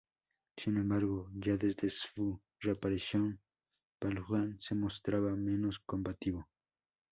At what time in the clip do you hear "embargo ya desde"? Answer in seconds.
0.77-1.91